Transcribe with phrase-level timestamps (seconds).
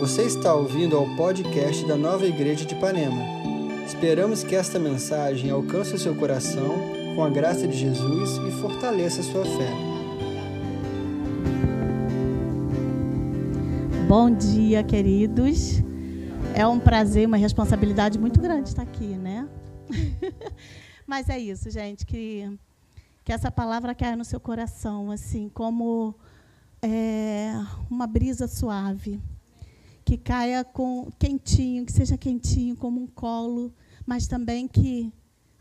[0.00, 3.22] Você está ouvindo ao podcast da Nova Igreja de Ipanema.
[3.86, 6.74] Esperamos que esta mensagem alcance o seu coração
[7.14, 9.70] com a graça de Jesus e fortaleça a sua fé.
[14.08, 15.82] Bom dia, queridos.
[16.54, 19.46] É um prazer, uma responsabilidade muito grande estar aqui, né?
[21.06, 22.50] Mas é isso, gente, que,
[23.22, 26.14] que essa palavra caia no seu coração, assim, como
[26.80, 27.52] é,
[27.90, 29.20] uma brisa suave
[30.10, 33.72] que caia com quentinho, que seja quentinho como um colo,
[34.04, 35.12] mas também que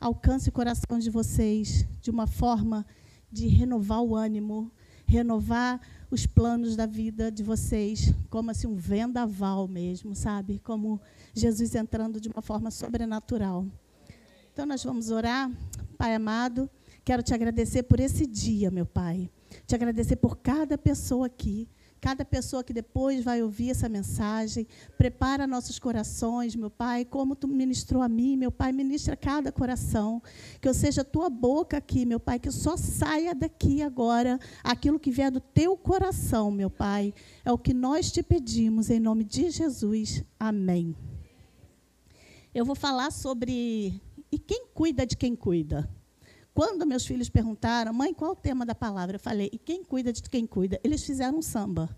[0.01, 2.83] alcance o coração de vocês de uma forma
[3.31, 4.71] de renovar o ânimo,
[5.05, 10.57] renovar os planos da vida de vocês, como assim um vendaval mesmo, sabe?
[10.57, 10.99] Como
[11.35, 13.67] Jesus entrando de uma forma sobrenatural.
[14.51, 15.51] Então nós vamos orar,
[15.95, 16.67] Pai amado,
[17.05, 19.29] quero te agradecer por esse dia, meu Pai.
[19.67, 24.67] Te agradecer por cada pessoa aqui cada pessoa que depois vai ouvir essa mensagem.
[24.97, 30.21] Prepara nossos corações, meu Pai, como tu ministrou a mim, meu Pai, ministra cada coração.
[30.61, 35.11] Que eu seja tua boca aqui, meu Pai, que só saia daqui agora aquilo que
[35.11, 37.13] vier do teu coração, meu Pai.
[37.43, 40.23] É o que nós te pedimos, em nome de Jesus.
[40.39, 40.95] Amém.
[42.53, 44.01] Eu vou falar sobre.
[44.31, 45.89] E quem cuida de quem cuida?
[46.53, 49.15] Quando meus filhos perguntaram, mãe, qual o tema da palavra?
[49.15, 50.79] Eu falei, e quem cuida de quem cuida?
[50.83, 51.89] Eles fizeram um samba.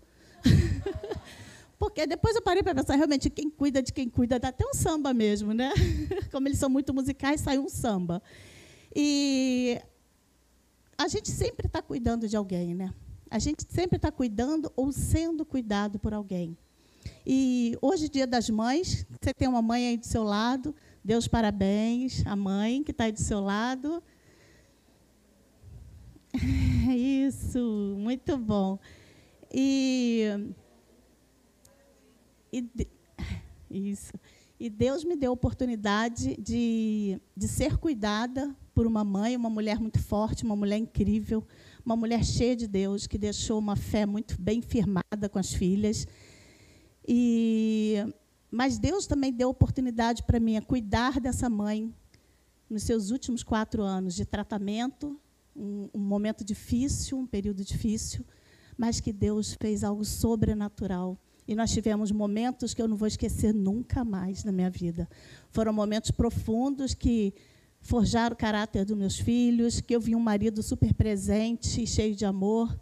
[1.78, 4.72] Porque depois eu parei para pensar, realmente, quem cuida de quem cuida, dá até um
[4.72, 5.72] samba mesmo, né?
[6.30, 8.22] Como eles são muito musicais, sai um samba.
[8.94, 9.80] E
[10.96, 12.94] a gente sempre está cuidando de alguém, né?
[13.28, 16.56] A gente sempre está cuidando ou sendo cuidado por alguém.
[17.26, 22.22] E hoje, dia das mães, você tem uma mãe aí do seu lado, Deus parabéns,
[22.26, 24.02] a mãe que está aí do seu lado.
[27.32, 28.78] Isso, muito bom.
[29.50, 30.26] E,
[32.52, 32.68] e
[33.70, 34.12] isso.
[34.60, 39.80] E Deus me deu a oportunidade de, de ser cuidada por uma mãe, uma mulher
[39.80, 41.42] muito forte, uma mulher incrível,
[41.84, 46.06] uma mulher cheia de Deus, que deixou uma fé muito bem firmada com as filhas.
[47.08, 47.96] E,
[48.50, 51.92] mas Deus também deu oportunidade para mim a cuidar dessa mãe
[52.68, 55.18] nos seus últimos quatro anos de tratamento
[55.54, 58.24] um, um momento difícil, um período difícil,
[58.76, 61.18] mas que Deus fez algo sobrenatural.
[61.46, 65.08] E nós tivemos momentos que eu não vou esquecer nunca mais na minha vida.
[65.50, 67.34] Foram momentos profundos que
[67.80, 72.24] forjaram o caráter dos meus filhos, que eu vi um marido super presente, cheio de
[72.24, 72.74] amor.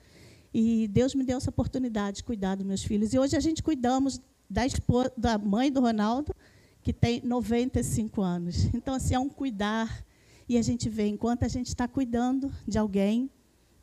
[0.52, 3.14] E Deus me deu essa oportunidade de cuidar dos meus filhos.
[3.14, 6.34] E hoje a gente cuidamos da, esposa, da mãe do Ronaldo,
[6.82, 8.66] que tem 95 anos.
[8.74, 10.04] Então, assim, é um cuidar
[10.50, 13.30] e a gente vê, enquanto a gente está cuidando de alguém,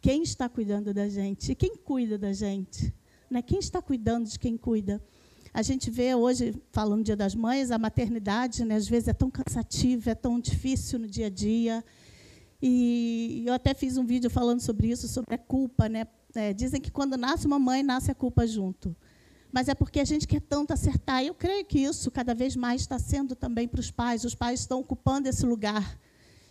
[0.01, 1.53] quem está cuidando da gente?
[1.53, 2.94] E quem cuida da gente?
[3.31, 3.41] Né?
[3.41, 5.01] Quem está cuidando de quem cuida?
[5.53, 9.13] A gente vê hoje, falando do Dia das Mães, a maternidade, né, às vezes é
[9.13, 11.81] tão cansativa, é tão difícil no dia a dia.
[12.61, 15.88] E eu até fiz um vídeo falando sobre isso, sobre a culpa.
[15.88, 16.06] Né?
[16.35, 18.94] É, dizem que quando nasce uma mãe, nasce a culpa junto.
[19.53, 21.23] Mas é porque a gente quer tanto acertar.
[21.23, 24.25] E eu creio que isso cada vez mais está sendo também para os pais.
[24.25, 25.97] Os pais estão ocupando esse lugar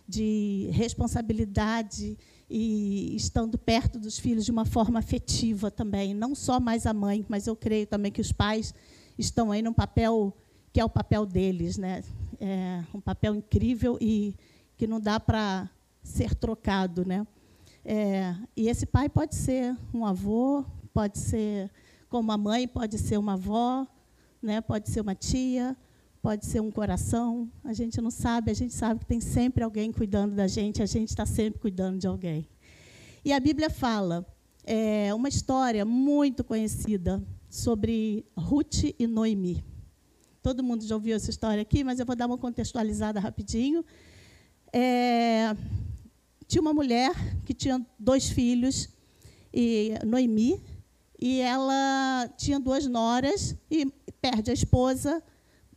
[0.07, 2.17] de responsabilidade
[2.49, 7.25] e estando perto dos filhos de uma forma afetiva também, não só mais a mãe,
[7.27, 8.73] mas eu creio também que os pais
[9.17, 10.35] estão aí num papel
[10.71, 12.03] que é o papel deles, né?
[12.39, 14.35] É um papel incrível e
[14.77, 15.69] que não dá para
[16.03, 17.25] ser trocado, né?
[17.83, 20.63] É, e esse pai pode ser um avô,
[20.93, 21.71] pode ser
[22.09, 23.87] como a mãe, pode ser uma avó,
[24.41, 24.61] né?
[24.61, 25.75] Pode ser uma tia,
[26.27, 29.93] pode ser um coração, a gente não sabe, a gente sabe que tem sempre alguém
[29.93, 32.45] cuidando da gente, a gente está sempre cuidando de alguém.
[33.23, 34.27] E a Bíblia fala
[34.65, 39.63] é, uma história muito conhecida sobre Ruth e Noemi.
[40.43, 43.85] Todo mundo já ouviu essa história aqui, mas eu vou dar uma contextualizada rapidinho.
[44.73, 45.55] É,
[46.45, 47.13] tinha uma mulher
[47.45, 48.89] que tinha dois filhos,
[49.53, 50.61] e Noemi,
[51.17, 53.85] e ela tinha duas noras e
[54.19, 55.23] perde a esposa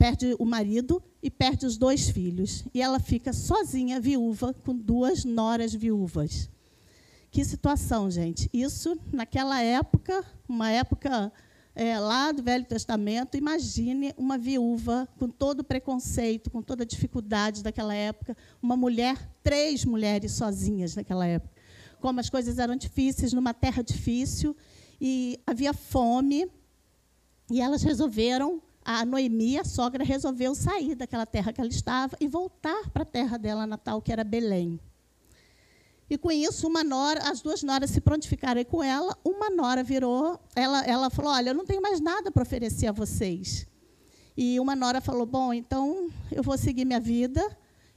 [0.01, 2.65] perde o marido e perde os dois filhos.
[2.73, 6.49] E ela fica sozinha, viúva, com duas noras viúvas.
[7.31, 8.49] Que situação, gente.
[8.51, 11.31] Isso, naquela época, uma época
[11.75, 16.87] é, lá do Velho Testamento, imagine uma viúva com todo o preconceito, com toda a
[16.87, 21.55] dificuldade daquela época, uma mulher, três mulheres sozinhas naquela época.
[22.01, 24.57] Como as coisas eram difíceis, numa terra difícil,
[24.99, 26.51] e havia fome,
[27.51, 28.63] e elas resolveram
[28.99, 33.07] a Noemi, a sogra, resolveu sair daquela terra que ela estava e voltar para a
[33.07, 34.81] terra dela natal, que era Belém.
[36.09, 39.17] E com isso, uma nora, as duas noras se prontificaram com ela.
[39.25, 42.93] Uma nora virou, ela, ela falou: Olha, eu não tenho mais nada para oferecer a
[42.93, 43.65] vocês.
[44.37, 47.41] E uma nora falou: Bom, então eu vou seguir minha vida.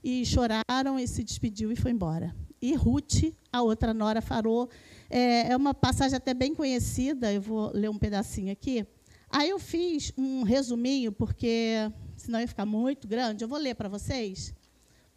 [0.04, 2.36] E choraram e se despediu e foi embora.
[2.62, 4.70] E Ruth, a outra nora, falou:
[5.10, 8.86] é, é uma passagem até bem conhecida, eu vou ler um pedacinho aqui.
[9.36, 13.44] Aí eu fiz um resuminho, porque senão ia ficar muito grande.
[13.44, 14.54] Eu vou ler para vocês,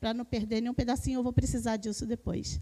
[0.01, 2.59] para não perder nenhum pedacinho, eu vou precisar disso depois.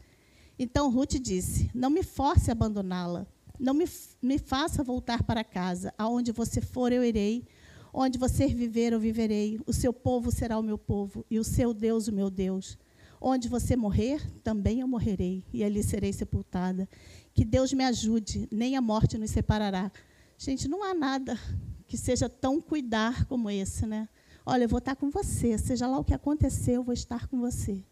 [0.58, 3.24] Então Ruth disse: Não me force a abandoná-la.
[3.56, 3.84] Não me,
[4.20, 5.94] me faça voltar para casa.
[5.96, 7.46] Aonde você for, eu irei.
[7.92, 9.60] Onde você viver, eu viverei.
[9.64, 12.76] O seu povo será o meu povo, e o seu Deus, o meu Deus.
[13.20, 16.88] Onde você morrer, também eu morrerei, e ali serei sepultada.
[17.32, 19.92] Que Deus me ajude, nem a morte nos separará.
[20.36, 21.38] Gente, não há nada
[21.86, 24.08] que seja tão cuidar como esse, né?
[24.44, 27.38] Olha, eu vou estar com você, seja lá o que acontecer, eu vou estar com
[27.38, 27.84] você.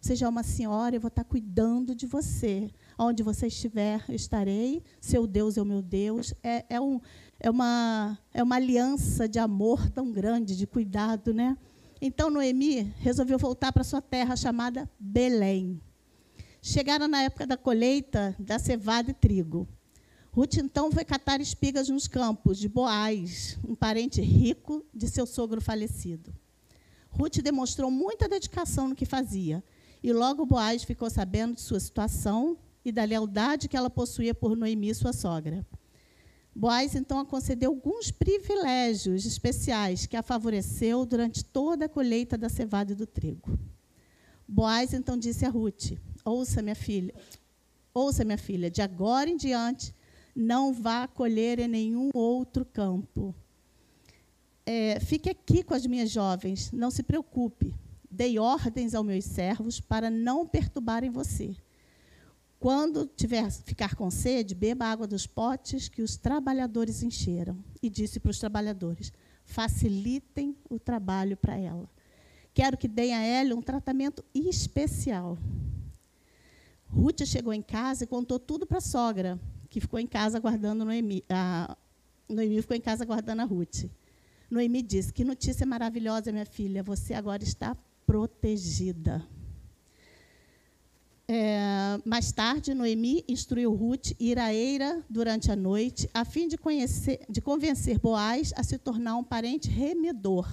[0.00, 2.70] Seja uma senhora, eu vou estar cuidando de você.
[2.98, 4.82] Onde você estiver, eu estarei.
[5.00, 6.34] Seu Deus é o meu Deus.
[6.42, 7.00] É, é, um,
[7.40, 11.56] é, uma, é uma aliança de amor tão grande, de cuidado, né?
[12.02, 15.80] Então Noemi resolveu voltar para sua terra chamada Belém.
[16.60, 19.66] Chegaram na época da colheita da cevada e trigo.
[20.34, 25.60] Ruth então foi catar espigas nos campos de Boaz, um parente rico de seu sogro
[25.60, 26.34] falecido.
[27.08, 29.62] Ruth demonstrou muita dedicação no que fazia,
[30.02, 34.56] e logo Boaz ficou sabendo de sua situação e da lealdade que ela possuía por
[34.56, 35.64] Noemi, sua sogra.
[36.52, 42.48] Boaz então a concedeu alguns privilégios especiais que a favoreceu durante toda a colheita da
[42.48, 43.56] cevada e do trigo.
[44.48, 45.92] Boaz então disse a Ruth:
[46.24, 47.14] Ouça, minha filha,
[47.94, 49.94] ouça, minha filha, de agora em diante
[50.34, 53.34] não vá colher em nenhum outro campo.
[54.66, 57.74] É, fique aqui com as minhas jovens, não se preocupe.
[58.10, 61.54] Dei ordens aos meus servos para não perturbarem você.
[62.58, 67.62] Quando tiver ficar com sede, beba água dos potes que os trabalhadores encheram.
[67.82, 69.12] E disse para os trabalhadores:
[69.44, 71.90] facilitem o trabalho para ela.
[72.54, 75.36] Quero que deem a ela um tratamento especial.
[76.88, 79.38] Ruth chegou em casa e contou tudo para a sogra
[79.74, 81.24] que ficou em casa guardando Noemi.
[81.28, 81.76] A
[82.28, 83.90] Noemi ficou em casa guardando a Ruth.
[84.48, 87.76] Noemi disse: Que notícia maravilhosa, minha filha, você agora está
[88.06, 89.26] protegida.
[91.26, 96.56] É, mais tarde, Noemi instruiu Ruth ir a Eira durante a noite, a fim de,
[96.56, 100.46] conhecer, de convencer Boaz a se tornar um parente remedor.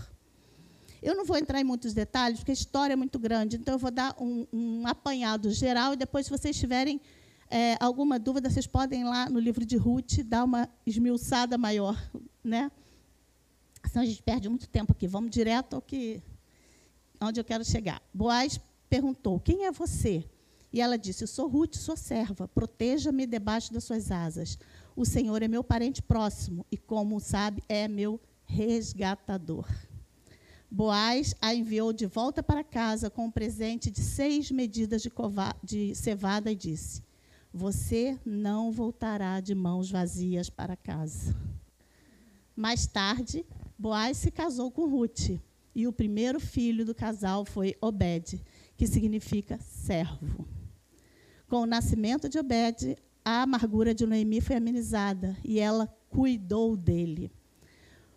[0.99, 3.79] Eu não vou entrar em muitos detalhes, porque a história é muito grande, então eu
[3.79, 6.99] vou dar um, um apanhado geral e depois, se vocês tiverem
[7.51, 12.01] é, alguma dúvida, vocês podem ir lá no livro de Ruth dar uma esmiuçada maior.
[12.41, 12.71] Né?
[13.85, 15.05] Senão a gente perde muito tempo aqui.
[15.05, 16.23] Vamos direto ao que,
[17.19, 18.01] onde eu quero chegar.
[18.13, 18.59] Boaz
[18.89, 20.25] perguntou: Quem é você?
[20.71, 22.47] E ela disse: Eu sou Ruth, sua serva.
[22.47, 24.57] Proteja-me debaixo das suas asas.
[24.95, 29.67] O Senhor é meu parente próximo e, como sabe, é meu resgatador.
[30.69, 35.05] Boaz a enviou de volta para casa com um presente de seis medidas
[35.61, 37.03] de, cevada e disse:
[37.53, 41.35] você não voltará de mãos vazias para casa.
[42.55, 43.45] Mais tarde,
[43.77, 45.39] Boaz se casou com Ruth,
[45.73, 48.43] e o primeiro filho do casal foi Obed,
[48.77, 50.45] que significa servo.
[51.47, 57.31] Com o nascimento de Obed, a amargura de Noemi foi amenizada e ela cuidou dele.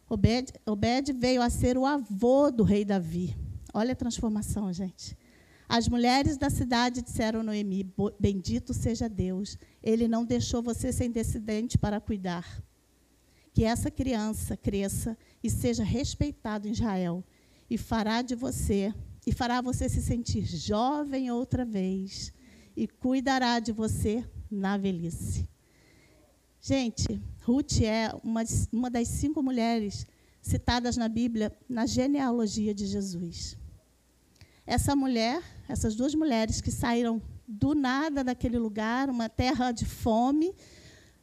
[0.08, 3.36] Obed, Obed veio a ser o avô do rei Davi.
[3.72, 5.17] Olha a transformação, gente.
[5.69, 11.11] As mulheres da cidade disseram a Noemi: Bendito seja Deus, ele não deixou você sem
[11.11, 12.63] descendente para cuidar.
[13.53, 17.25] Que essa criança cresça e seja respeitado em Israel,
[17.71, 18.93] e fará de você,
[19.27, 22.33] e fará você se sentir jovem outra vez,
[22.77, 25.49] e cuidará de você na velhice.
[26.61, 28.43] Gente, Ruth é uma,
[28.73, 30.06] uma das cinco mulheres
[30.41, 33.56] citadas na Bíblia na genealogia de Jesus.
[34.67, 40.55] Essa mulher, essas duas mulheres que saíram do nada daquele lugar, uma terra de fome,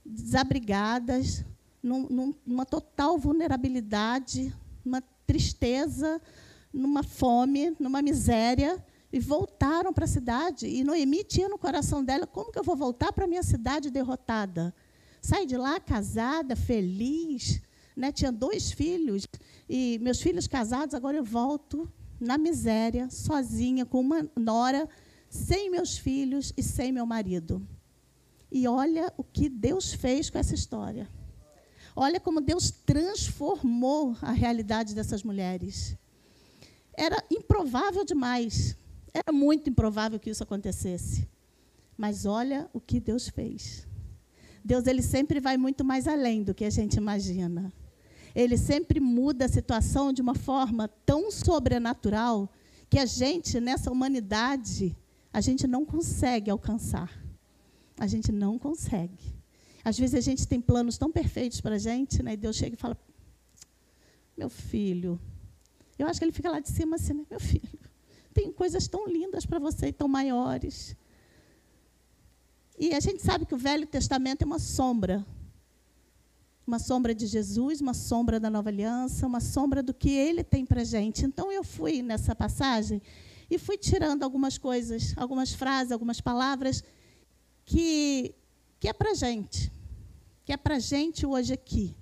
[0.05, 1.43] desabrigadas,
[1.81, 4.53] num, numa total vulnerabilidade,
[4.85, 6.21] uma tristeza,
[6.71, 10.67] numa fome, numa miséria, e voltaram para a cidade.
[10.67, 13.89] E Noemi tinha no coração dela: como que eu vou voltar para a minha cidade
[13.89, 14.73] derrotada?
[15.19, 17.59] Sai de lá casada, feliz,
[17.95, 18.11] né?
[18.11, 19.27] tinha dois filhos,
[19.67, 24.87] e meus filhos casados, agora eu volto na miséria, sozinha, com uma nora,
[25.27, 27.67] sem meus filhos e sem meu marido.
[28.51, 31.09] E olha o que Deus fez com essa história.
[31.95, 35.97] Olha como Deus transformou a realidade dessas mulheres.
[36.93, 38.77] Era improvável demais.
[39.13, 41.27] Era muito improvável que isso acontecesse.
[41.97, 43.87] Mas olha o que Deus fez.
[44.63, 47.73] Deus ele sempre vai muito mais além do que a gente imagina.
[48.33, 52.49] Ele sempre muda a situação de uma forma tão sobrenatural
[52.89, 54.95] que a gente nessa humanidade
[55.33, 57.11] a gente não consegue alcançar.
[57.97, 59.33] A gente não consegue.
[59.83, 62.33] Às vezes a gente tem planos tão perfeitos para a gente, né?
[62.33, 62.97] E Deus chega e fala:
[64.37, 65.19] Meu filho,
[65.97, 67.25] eu acho que ele fica lá de cima assim, né?
[67.29, 67.79] Meu filho,
[68.33, 70.95] tem coisas tão lindas para você e tão maiores.
[72.77, 75.25] E a gente sabe que o Velho Testamento é uma sombra.
[76.65, 80.65] Uma sombra de Jesus, uma sombra da nova aliança, uma sombra do que ele tem
[80.65, 81.25] para gente.
[81.25, 83.01] Então eu fui nessa passagem
[83.49, 86.83] e fui tirando algumas coisas, algumas frases, algumas palavras
[87.65, 88.33] que,
[88.79, 89.71] que é para gente.
[90.45, 91.95] Que é para gente hoje aqui.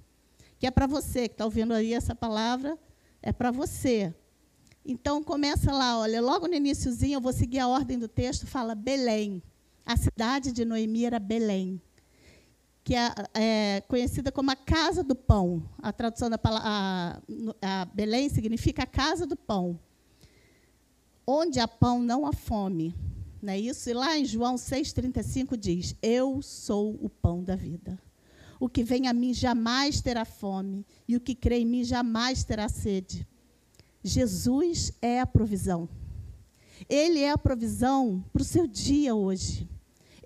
[0.59, 2.77] Que é para você que está ouvindo aí essa palavra,
[3.21, 4.13] é para você.
[4.85, 8.75] Então começa lá, olha, logo no iníciozinho, eu vou seguir a ordem do texto, fala
[8.75, 9.41] Belém.
[9.85, 11.81] A cidade de Noemi era Belém,
[12.89, 15.61] que é, é conhecida como a casa do pão.
[15.77, 17.21] A tradução da palavra
[17.61, 19.79] a, Belém significa a casa do pão.
[21.27, 22.95] Onde há pão, não há fome.
[23.39, 23.91] Não é isso?
[23.91, 28.01] E lá em João 6,35 diz: Eu sou o pão da vida.
[28.59, 32.43] O que vem a mim jamais terá fome, e o que crê em mim jamais
[32.43, 33.27] terá sede.
[34.03, 35.87] Jesus é a provisão.
[36.89, 39.69] Ele é a provisão para o seu dia hoje.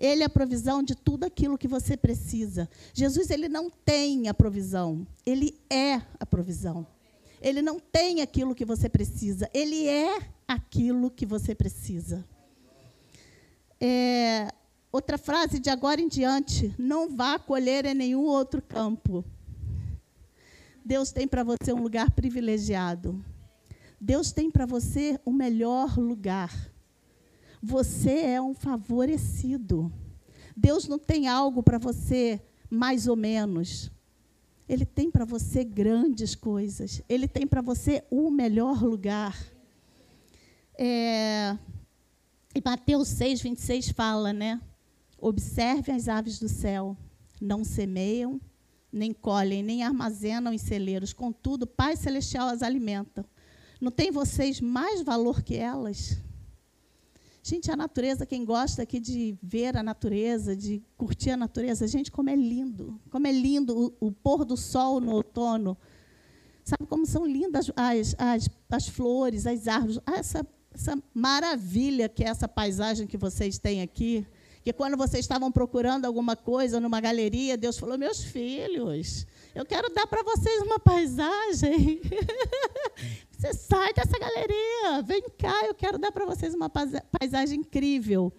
[0.04, 2.68] Ele é a provisão de tudo aquilo que você precisa.
[2.92, 6.86] Jesus, ele não tem a provisão, ele é a provisão.
[7.40, 12.22] Ele não tem aquilo que você precisa, ele é aquilo que você precisa.
[13.80, 14.52] É,
[14.92, 19.24] outra frase de agora em diante: não vá colher em nenhum outro campo.
[20.84, 23.24] Deus tem para você um lugar privilegiado.
[23.98, 26.73] Deus tem para você o melhor lugar.
[27.66, 29.90] Você é um favorecido.
[30.54, 33.90] Deus não tem algo para você mais ou menos.
[34.68, 37.00] Ele tem para você grandes coisas.
[37.08, 39.34] Ele tem para você o melhor lugar.
[40.76, 41.56] É,
[42.54, 44.60] e Mateus 6, 26 fala, né?
[45.18, 46.94] Observe as aves do céu.
[47.40, 48.38] Não semeiam,
[48.92, 51.14] nem colhem, nem armazenam em celeiros.
[51.14, 53.24] Contudo, Pai Celestial as alimenta.
[53.80, 56.18] Não tem vocês mais valor que elas?
[57.46, 62.10] Gente, a natureza, quem gosta aqui de ver a natureza, de curtir a natureza, gente,
[62.10, 62.98] como é lindo.
[63.10, 65.76] Como é lindo o, o pôr do sol no outono.
[66.64, 70.00] Sabe como são lindas as, as, as flores, as árvores.
[70.06, 74.26] Ah, essa, essa maravilha que é essa paisagem que vocês têm aqui.
[74.62, 79.92] Que quando vocês estavam procurando alguma coisa numa galeria, Deus falou: Meus filhos, eu quero
[79.92, 82.00] dar para vocês uma paisagem.
[83.44, 88.32] Você sai dessa galeria, vem cá, eu quero dar para vocês uma paisagem incrível.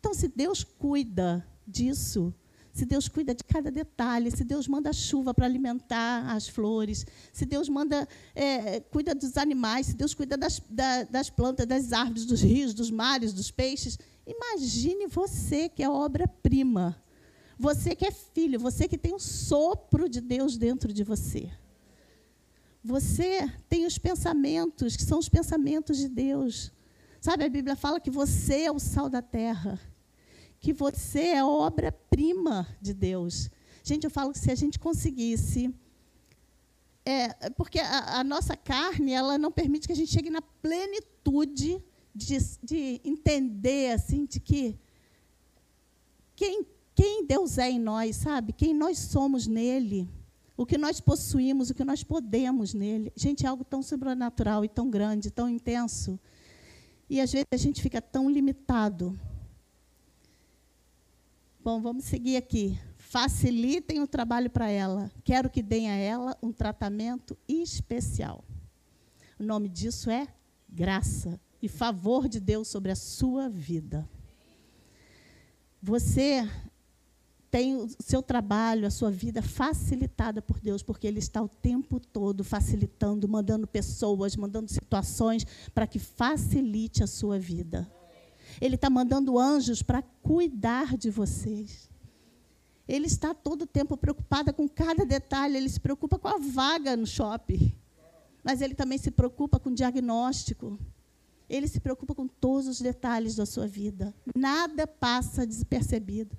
[0.00, 2.34] Então, se Deus cuida disso,
[2.72, 7.44] se Deus cuida de cada detalhe, se Deus manda chuva para alimentar as flores, se
[7.44, 12.24] Deus manda é, cuida dos animais, se Deus cuida das, da, das plantas, das árvores,
[12.24, 16.96] dos rios, dos mares, dos peixes, imagine você que é obra-prima,
[17.58, 21.50] você que é filho, você que tem um sopro de Deus dentro de você.
[22.84, 26.72] Você tem os pensamentos, que são os pensamentos de Deus.
[27.20, 29.78] Sabe, a Bíblia fala que você é o sal da terra,
[30.58, 33.48] que você é obra-prima de Deus.
[33.84, 35.72] Gente, eu falo que se a gente conseguisse.
[37.04, 41.82] É, porque a, a, nossa carne ela não permite que a gente chegue na plenitude
[42.14, 44.78] de, de entender assim, de que
[46.36, 48.52] quem, quem Deus é em nós, sabe?
[48.52, 50.08] Quem nós somos nele
[50.56, 53.12] o que nós possuímos, o que nós podemos nele.
[53.16, 56.18] Gente, é algo tão sobrenatural e tão grande, tão intenso.
[57.08, 59.18] E às vezes a gente fica tão limitado.
[61.62, 62.78] Bom, vamos seguir aqui.
[62.96, 65.10] Facilitem o trabalho para ela.
[65.22, 68.44] Quero que deem a ela um tratamento especial.
[69.38, 70.26] O nome disso é
[70.68, 74.08] graça e favor de Deus sobre a sua vida.
[75.80, 76.48] Você
[77.52, 82.00] tem o seu trabalho, a sua vida facilitada por Deus, porque Ele está o tempo
[82.00, 85.44] todo facilitando, mandando pessoas, mandando situações
[85.74, 87.86] para que facilite a sua vida.
[88.58, 91.90] Ele está mandando anjos para cuidar de vocês.
[92.88, 96.96] Ele está todo o tempo preocupado com cada detalhe, ele se preocupa com a vaga
[96.96, 97.76] no shopping.
[98.42, 100.78] Mas ele também se preocupa com o diagnóstico.
[101.50, 104.14] Ele se preocupa com todos os detalhes da sua vida.
[104.34, 106.34] Nada passa despercebido.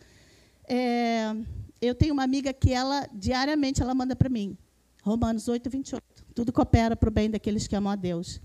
[0.67, 1.36] É,
[1.82, 4.58] eu tenho uma amiga que ela, diariamente, ela manda para mim,
[5.03, 6.03] Romanos 8, 28.
[6.34, 8.41] Tudo coopera para o bem daqueles que amam a Deus.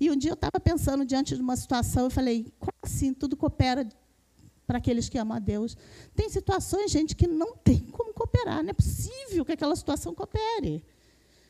[0.00, 3.36] E um dia eu estava pensando diante de uma situação, eu falei, como assim tudo
[3.36, 3.88] coopera
[4.66, 5.76] para aqueles que amam a Deus.
[6.14, 8.62] Tem situações, gente, que não tem como cooperar.
[8.62, 10.82] Não é possível que aquela situação coopere.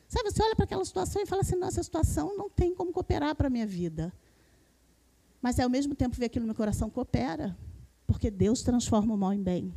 [0.09, 3.35] Sabe, você olha para aquela situação e fala assim: nossa, situação não tem como cooperar
[3.35, 4.13] para a minha vida.
[5.41, 7.57] Mas, ao mesmo tempo, ver aquilo no meu coração coopera,
[8.07, 9.75] porque Deus transforma o mal em bem.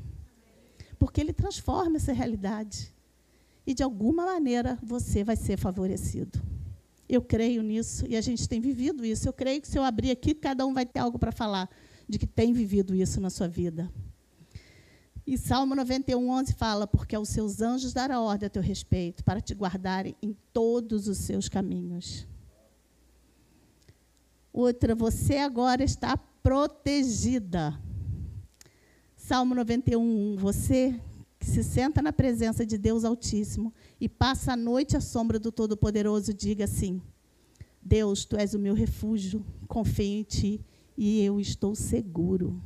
[0.98, 2.94] Porque Ele transforma essa realidade.
[3.66, 6.42] E, de alguma maneira, você vai ser favorecido.
[7.10, 9.28] Eu creio nisso e a gente tem vivido isso.
[9.28, 11.70] Eu creio que se eu abrir aqui, cada um vai ter algo para falar
[12.08, 13.92] de que tem vivido isso na sua vida.
[15.26, 19.42] E Salmo 91, 11 fala: Porque aos seus anjos dará ordem a teu respeito, para
[19.42, 22.26] te guardarem em todos os seus caminhos.
[24.54, 27.78] Outra, você agora está protegida.
[29.28, 30.38] Salmo 91, 1.
[30.38, 30.98] Você
[31.38, 35.52] que se senta na presença de Deus Altíssimo e passa a noite à sombra do
[35.52, 37.02] Todo-Poderoso, diga assim:
[37.84, 40.66] Deus, tu és o meu refúgio, confio em ti
[40.98, 42.64] e eu estou seguro.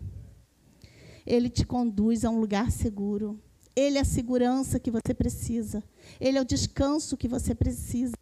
[1.25, 3.41] Ele te conduz a um lugar seguro.
[3.75, 5.83] Ele é a segurança que você precisa.
[6.19, 8.13] Ele é o descanso que você precisa.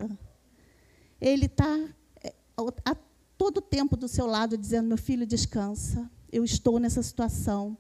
[1.19, 1.77] Ele está
[2.24, 2.34] é,
[2.86, 2.96] a
[3.38, 6.10] todo tempo do seu lado dizendo: meu filho, descansa.
[6.31, 7.77] Eu estou nessa situação.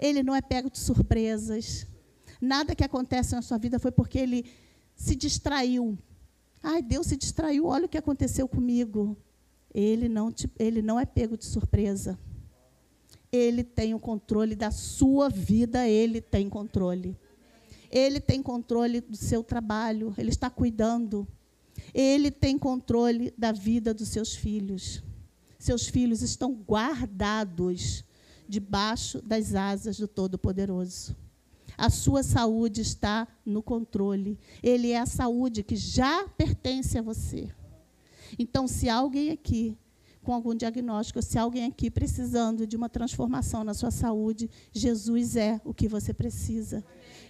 [0.00, 1.86] Ele não é pego de surpresas.
[2.40, 4.50] Nada que acontece na sua vida foi porque ele
[4.96, 5.98] se distraiu.
[6.62, 9.14] Ai, Deus se distraiu, olha o que aconteceu comigo.
[9.74, 12.18] Ele não, te, ele não é pego de surpresa.
[13.30, 17.14] Ele tem o controle da sua vida, ele tem controle.
[17.90, 21.28] Ele tem controle do seu trabalho, ele está cuidando.
[21.92, 25.02] Ele tem controle da vida dos seus filhos.
[25.58, 28.02] Seus filhos estão guardados
[28.50, 31.16] debaixo das asas do Todo-Poderoso.
[31.78, 34.38] A sua saúde está no controle.
[34.62, 37.48] Ele é a saúde que já pertence a você.
[38.38, 39.78] Então, se alguém aqui
[40.22, 45.58] com algum diagnóstico, se alguém aqui precisando de uma transformação na sua saúde, Jesus é
[45.64, 46.84] o que você precisa.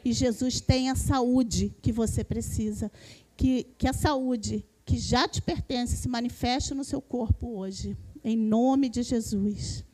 [0.05, 2.91] E Jesus tem a saúde que você precisa.
[3.37, 8.37] Que, que a saúde que já te pertence se manifeste no seu corpo hoje, em
[8.37, 9.85] nome de Jesus.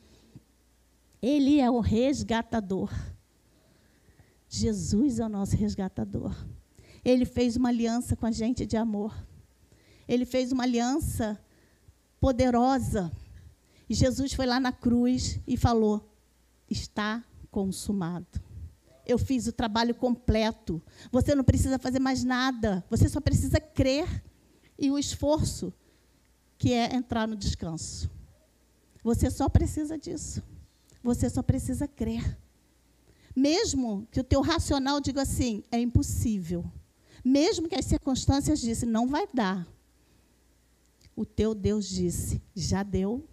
[1.21, 2.91] Ele é o resgatador.
[4.49, 6.35] Jesus é o nosso resgatador.
[7.03, 9.15] Ele fez uma aliança com a gente de amor.
[10.07, 11.39] Ele fez uma aliança
[12.19, 13.11] poderosa.
[13.89, 16.09] E Jesus foi lá na cruz e falou:
[16.69, 18.41] Está consumado.
[19.05, 20.81] Eu fiz o trabalho completo.
[21.11, 22.85] Você não precisa fazer mais nada.
[22.89, 24.23] Você só precisa crer
[24.77, 25.73] e o esforço,
[26.57, 28.09] que é entrar no descanso.
[29.03, 30.43] Você só precisa disso.
[31.07, 32.37] Você só precisa crer.
[33.35, 36.65] Mesmo que o teu racional diga assim, é impossível.
[37.23, 39.67] Mesmo que as circunstâncias dizem, não vai dar
[41.17, 43.27] o teu Deus disse: já deu,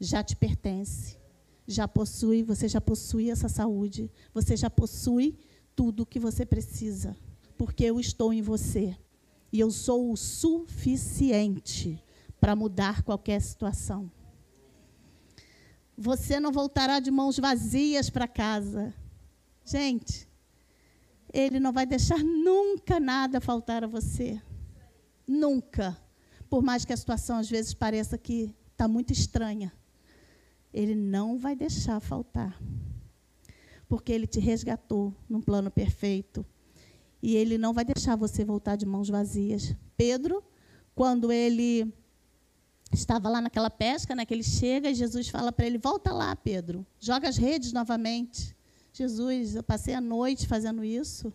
[0.00, 1.18] já te pertence,
[1.66, 5.38] já possui, você já possui essa saúde, você já possui
[5.76, 7.14] tudo o que você precisa,
[7.58, 8.96] porque eu estou em você
[9.52, 12.02] e eu sou o suficiente
[12.40, 14.10] para mudar qualquer situação.
[16.02, 18.92] Você não voltará de mãos vazias para casa.
[19.64, 20.28] Gente,
[21.32, 24.40] ele não vai deixar nunca nada faltar a você.
[25.26, 25.96] Nunca
[26.52, 29.72] por mais que a situação às vezes pareça que está muito estranha,
[30.70, 32.60] Ele não vai deixar faltar.
[33.88, 36.44] Porque Ele te resgatou num plano perfeito.
[37.22, 39.74] E Ele não vai deixar você voltar de mãos vazias.
[39.96, 40.44] Pedro,
[40.94, 41.90] quando ele
[42.96, 46.34] estava lá naquela pesca, né, que ele chega e Jesus fala para ele: Volta lá,
[46.36, 48.56] Pedro, joga as redes novamente.
[48.92, 51.32] Jesus, eu passei a noite fazendo isso.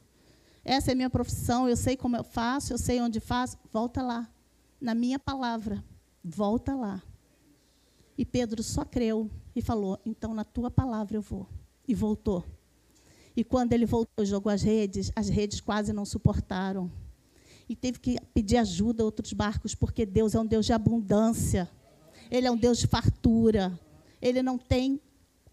[0.64, 3.58] Essa é a minha profissão, eu sei como eu faço, eu sei onde faço.
[3.72, 4.30] Volta lá
[4.80, 5.84] na minha palavra,
[6.24, 7.02] volta lá.
[8.18, 11.48] E Pedro só creu e falou: então na tua palavra eu vou.
[11.88, 12.44] E voltou.
[13.36, 16.92] E quando ele voltou, jogou as redes, as redes quase não suportaram.
[17.70, 21.70] E teve que pedir ajuda a outros barcos, porque Deus é um Deus de abundância.
[22.32, 23.78] Ele é um Deus de fartura.
[24.22, 25.02] Ele não tem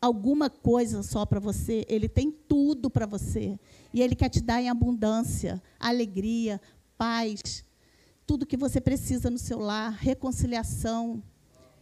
[0.01, 3.59] alguma coisa só para você, ele tem tudo para você.
[3.93, 6.61] E ele quer te dar em abundância, alegria,
[6.99, 7.65] paz,
[8.27, 11.23] tudo que você precisa no seu lar, reconciliação.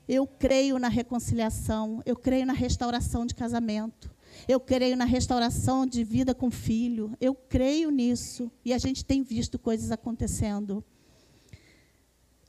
[0.09, 4.11] Eu creio na reconciliação, eu creio na restauração de casamento,
[4.49, 9.23] eu creio na restauração de vida com filho, eu creio nisso e a gente tem
[9.23, 10.85] visto coisas acontecendo.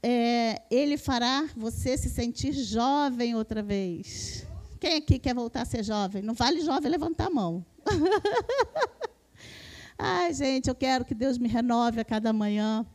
[0.02, 4.46] É, ele fará você se sentir jovem outra vez.
[4.80, 6.22] Quem aqui quer voltar a ser jovem?
[6.22, 7.66] Não vale jovem levantar a mão.
[9.98, 12.86] Ai, gente, eu quero que Deus me renove a cada manhã.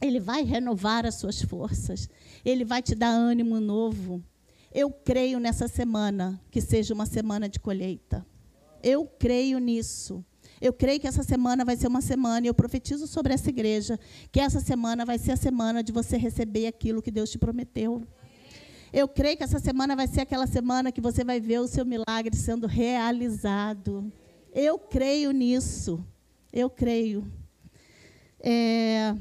[0.00, 2.08] Ele vai renovar as suas forças.
[2.42, 4.24] Ele vai te dar ânimo novo.
[4.74, 8.26] Eu creio nessa semana que seja uma semana de colheita.
[8.82, 10.24] Eu creio nisso.
[10.60, 13.98] Eu creio que essa semana vai ser uma semana, e eu profetizo sobre essa igreja,
[14.30, 18.02] que essa semana vai ser a semana de você receber aquilo que Deus te prometeu.
[18.92, 21.84] Eu creio que essa semana vai ser aquela semana que você vai ver o seu
[21.84, 24.12] milagre sendo realizado.
[24.54, 26.04] Eu creio nisso.
[26.52, 27.26] Eu creio.
[28.38, 29.16] É...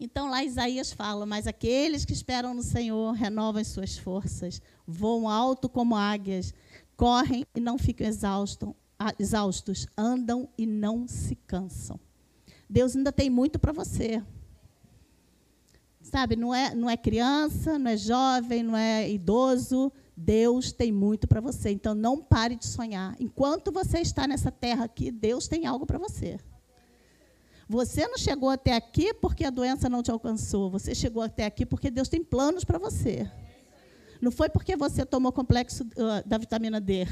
[0.00, 5.28] Então lá Isaías fala: Mas aqueles que esperam no Senhor renovam as suas forças, voam
[5.28, 6.54] alto como águias,
[6.96, 8.70] correm e não ficam exaustos,
[9.18, 11.98] exaustos andam e não se cansam.
[12.68, 14.22] Deus ainda tem muito para você.
[16.00, 19.92] Sabe, não é, não é criança, não é jovem, não é idoso.
[20.16, 21.70] Deus tem muito para você.
[21.70, 23.16] Então não pare de sonhar.
[23.20, 26.38] Enquanto você está nessa terra aqui, Deus tem algo para você.
[27.68, 30.70] Você não chegou até aqui porque a doença não te alcançou.
[30.70, 33.30] Você chegou até aqui porque Deus tem planos para você.
[34.20, 37.06] Não foi porque você tomou complexo uh, da vitamina D.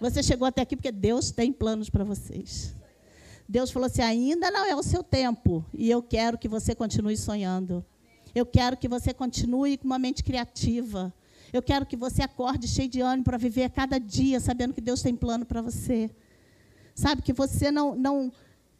[0.00, 2.74] Você chegou até aqui porque Deus tem planos para vocês.
[3.48, 5.64] Deus falou assim: ainda não é o seu tempo.
[5.74, 7.84] E eu quero que você continue sonhando.
[8.34, 11.12] Eu quero que você continue com uma mente criativa.
[11.52, 15.02] Eu quero que você acorde cheio de ânimo para viver cada dia, sabendo que Deus
[15.02, 16.10] tem plano para você.
[16.94, 18.32] Sabe, que você não, não,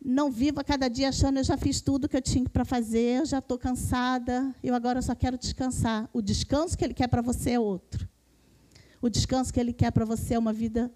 [0.04, 3.26] não viva cada dia achando eu já fiz tudo que eu tinha para fazer, eu
[3.26, 6.08] já estou cansada, eu agora só quero descansar.
[6.12, 8.06] O descanso que Ele quer para você é outro.
[9.00, 10.92] O descanso que Ele quer para você é uma vida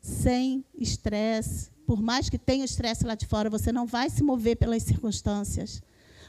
[0.00, 1.70] sem estresse.
[1.86, 5.80] Por mais que tenha estresse lá de fora, você não vai se mover pelas circunstâncias.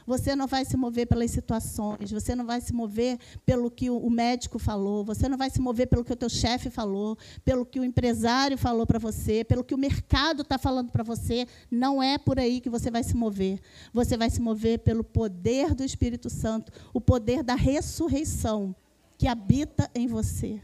[0.06, 4.10] Você não vai se mover pelas situações, você não vai se mover pelo que o
[4.10, 7.78] médico falou, você não vai se mover pelo que o teu chefe falou, pelo que
[7.78, 11.46] o empresário falou para você, pelo que o mercado está falando para você.
[11.70, 13.60] Não é por aí que você vai se mover.
[13.92, 18.74] Você vai se mover pelo poder do Espírito Santo, o poder da ressurreição
[19.18, 20.60] que habita em você.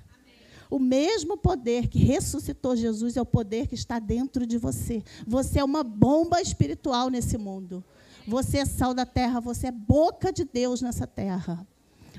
[0.71, 5.03] O mesmo poder que ressuscitou Jesus é o poder que está dentro de você.
[5.27, 7.85] Você é uma bomba espiritual nesse mundo.
[8.27, 11.67] Você é sal da terra, você é boca de Deus nessa terra.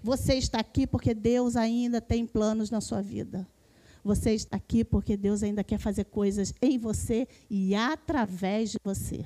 [0.01, 3.47] Você está aqui porque Deus ainda tem planos na sua vida.
[4.03, 9.25] Você está aqui porque Deus ainda quer fazer coisas em você e através de você.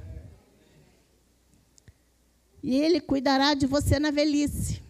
[2.64, 4.82] E Ele cuidará de você na velhice.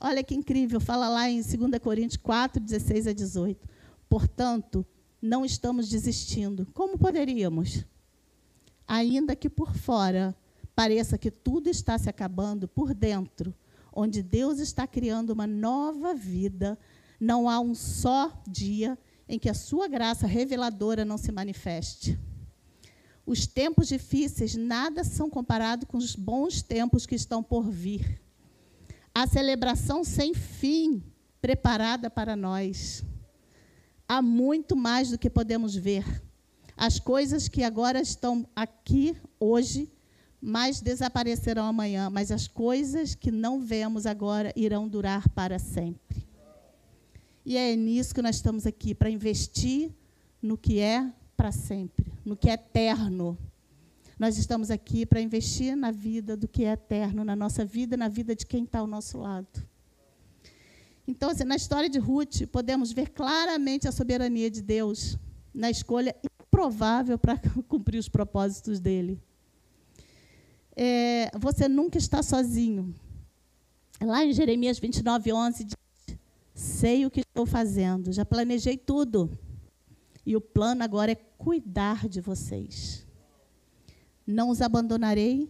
[0.00, 3.68] Olha que incrível, fala lá em 2 Coríntios 4, 16 a 18.
[4.08, 4.86] Portanto,
[5.20, 6.66] não estamos desistindo.
[6.72, 7.84] Como poderíamos?
[8.86, 10.32] Ainda que por fora
[10.76, 13.54] pareça que tudo está se acabando por dentro,
[13.90, 16.78] onde Deus está criando uma nova vida,
[17.18, 22.18] não há um só dia em que a sua graça reveladora não se manifeste.
[23.24, 28.20] Os tempos difíceis nada são comparados com os bons tempos que estão por vir.
[29.14, 31.02] A celebração sem fim
[31.40, 33.02] preparada para nós.
[34.06, 36.04] Há muito mais do que podemos ver.
[36.76, 39.90] As coisas que agora estão aqui hoje
[40.40, 46.26] mas desaparecerão amanhã, mas as coisas que não vemos agora irão durar para sempre.
[47.44, 49.90] E é nisso que nós estamos aqui, para investir
[50.42, 53.38] no que é para sempre, no que é eterno.
[54.18, 58.08] Nós estamos aqui para investir na vida do que é eterno, na nossa vida, na
[58.08, 59.66] vida de quem está ao nosso lado.
[61.06, 65.16] Então, assim, na história de Ruth, podemos ver claramente a soberania de Deus
[65.54, 69.22] na escolha improvável para cumprir os propósitos dele
[70.76, 72.94] é, você nunca está sozinho.
[74.00, 75.76] Lá em Jeremias 29, 11, diz:
[76.54, 79.30] Sei o que estou fazendo, já planejei tudo.
[80.24, 83.06] E o plano agora é cuidar de vocês.
[84.26, 85.48] Não os abandonarei.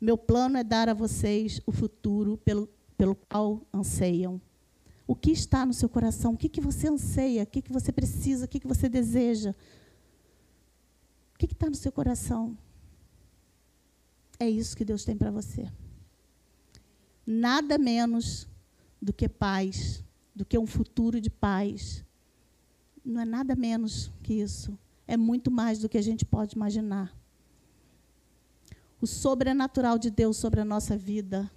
[0.00, 4.40] Meu plano é dar a vocês o futuro pelo, pelo qual anseiam.
[5.06, 6.34] O que está no seu coração?
[6.34, 7.42] O que, que você anseia?
[7.42, 8.44] O que, que você precisa?
[8.44, 9.54] O que, que você deseja?
[11.34, 12.56] O que está no seu coração?
[14.38, 15.68] É isso que Deus tem para você.
[17.26, 18.48] Nada menos
[19.00, 20.02] do que paz,
[20.34, 22.04] do que um futuro de paz.
[23.04, 24.78] Não é nada menos que isso.
[25.06, 27.14] É muito mais do que a gente pode imaginar.
[29.00, 31.50] O sobrenatural de Deus sobre a nossa vida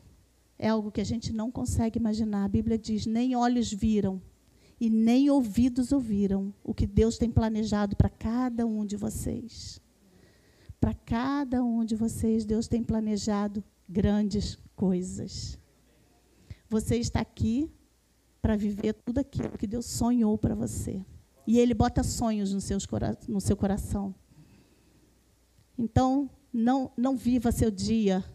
[0.57, 2.45] é algo que a gente não consegue imaginar.
[2.45, 4.21] A Bíblia diz: nem olhos viram
[4.79, 9.81] e nem ouvidos ouviram o que Deus tem planejado para cada um de vocês.
[10.81, 15.59] Para cada um de vocês, Deus tem planejado grandes coisas.
[16.67, 17.71] Você está aqui
[18.41, 21.05] para viver tudo aquilo que Deus sonhou para você.
[21.45, 22.87] E Ele bota sonhos no, seus,
[23.27, 24.15] no seu coração.
[25.77, 28.25] Então, não, não viva seu dia.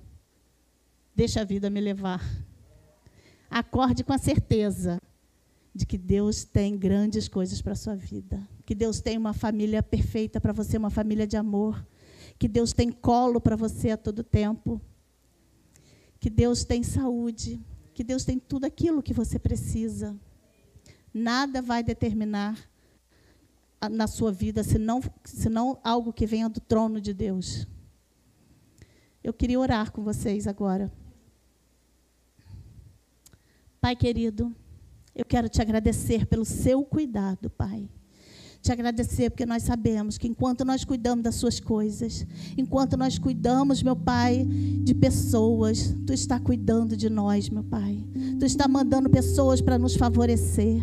[1.16, 2.22] Deixa a vida me levar.
[3.50, 5.02] acorde com a certeza
[5.74, 8.40] de que Deus tem grandes coisas para a sua vida.
[8.64, 11.84] Que Deus tem uma família perfeita para você, uma família de amor.
[12.38, 14.80] Que Deus tem colo para você a todo tempo.
[16.20, 17.60] Que Deus tem saúde.
[17.94, 20.14] Que Deus tem tudo aquilo que você precisa.
[21.12, 22.58] Nada vai determinar
[23.90, 27.66] na sua vida senão, senão algo que venha do trono de Deus.
[29.22, 30.92] Eu queria orar com vocês agora.
[33.80, 34.54] Pai querido,
[35.14, 37.88] eu quero te agradecer pelo seu cuidado, Pai.
[38.66, 42.26] Te agradecer porque nós sabemos que enquanto nós cuidamos das suas coisas,
[42.58, 48.04] enquanto nós cuidamos, meu Pai, de pessoas, tu está cuidando de nós, meu Pai.
[48.40, 50.82] Tu está mandando pessoas para nos favorecer.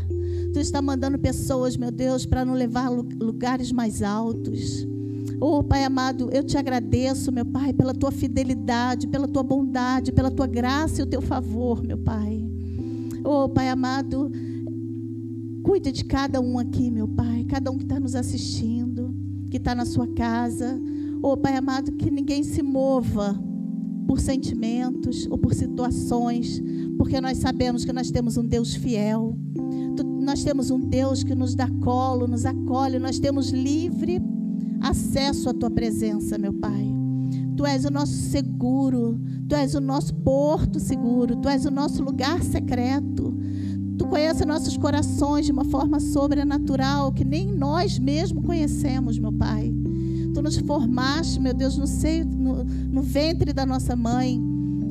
[0.54, 4.88] Tu está mandando pessoas, meu Deus, para nos levar a lugares mais altos.
[5.42, 10.32] Oh, Pai amado, eu te agradeço, meu Pai, pela tua fidelidade, pela tua bondade, pela
[10.32, 12.46] tua graça e o teu favor, meu Pai.
[13.26, 14.32] Oh, Pai amado,
[15.64, 19.16] cuide de cada um aqui, meu Pai, cada um que está nos assistindo,
[19.50, 20.80] que está na sua casa.
[21.22, 23.40] Oh, Pai amado, que ninguém se mova
[24.06, 26.62] por sentimentos ou por situações,
[26.98, 29.36] porque nós sabemos que nós temos um Deus fiel.
[30.22, 34.22] Nós temos um Deus que nos dá colo, nos acolhe, nós temos livre
[34.82, 36.94] acesso à tua presença, meu Pai.
[37.56, 42.04] Tu és o nosso seguro, Tu és o nosso porto seguro, Tu és o nosso
[42.04, 43.33] lugar secreto.
[44.14, 49.74] Tu conheces nossos corações de uma forma sobrenatural que nem nós mesmos conhecemos, meu Pai.
[50.36, 54.40] Tu nos formaste, meu Deus, no seio, no, no ventre da nossa mãe.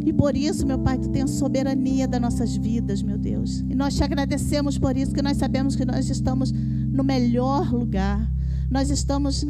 [0.04, 3.60] E por isso, meu Pai, Tu tens a soberania das nossas vidas, meu Deus.
[3.70, 8.28] E nós te agradecemos por isso, que nós sabemos que nós estamos no melhor lugar.
[8.68, 9.46] Nós estamos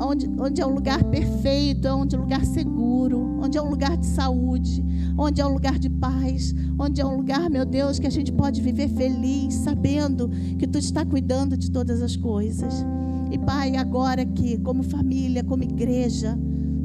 [0.00, 3.96] onde, onde é um lugar perfeito, onde é um lugar seguro, onde é um lugar
[3.96, 4.84] de saúde,
[5.16, 8.32] onde é um lugar de paz, onde é um lugar, meu Deus, que a gente
[8.32, 12.84] pode viver feliz, sabendo que Tu está cuidando de todas as coisas.
[13.30, 16.38] E Pai, agora que, como família, como igreja,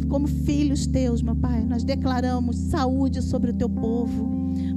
[0.08, 4.35] como filhos teus, meu Pai, nós declaramos saúde sobre o teu povo.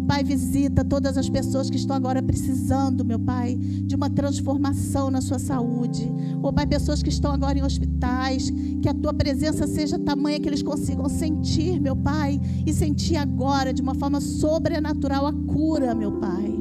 [0.09, 5.21] Pai, visita todas as pessoas que estão agora precisando, meu Pai, de uma transformação na
[5.21, 6.11] sua saúde.
[6.43, 10.49] Ou, Pai, pessoas que estão agora em hospitais, que a tua presença seja tamanha que
[10.49, 16.13] eles consigam sentir, meu Pai, e sentir agora, de uma forma sobrenatural, a cura, meu
[16.13, 16.59] Pai.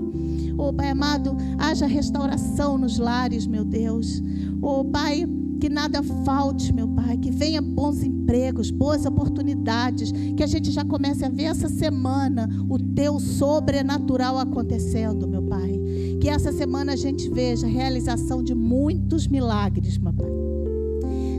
[0.57, 4.21] Oh, Pai amado, haja restauração nos lares, meu Deus.
[4.61, 5.25] Oh, Pai,
[5.57, 10.85] que nada falte, meu Pai, que venha bons empregos, boas oportunidades, que a gente já
[10.85, 15.79] comece a ver essa semana o teu sobrenatural acontecendo, meu Pai.
[16.21, 20.29] Que essa semana a gente veja a realização de muitos milagres, meu Pai.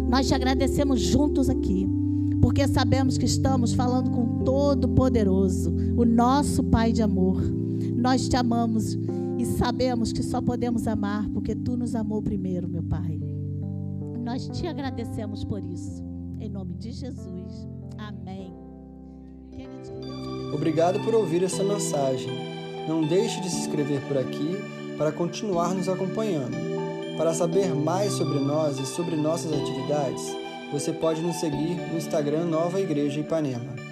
[0.08, 1.86] Nós te agradecemos juntos aqui,
[2.40, 7.42] porque sabemos que estamos falando com Todo-Poderoso, o nosso Pai de amor.
[7.94, 8.96] Nós te amamos
[9.38, 13.17] e sabemos que só podemos amar porque tu nos amou primeiro, meu Pai.
[14.28, 16.04] Nós te agradecemos por isso.
[16.38, 17.66] Em nome de Jesus.
[17.96, 18.52] Amém.
[20.52, 22.28] Obrigado por ouvir essa mensagem.
[22.86, 24.54] Não deixe de se inscrever por aqui
[24.98, 26.58] para continuar nos acompanhando.
[27.16, 30.22] Para saber mais sobre nós e sobre nossas atividades,
[30.70, 33.87] você pode nos seguir no Instagram Nova Igreja Ipanema.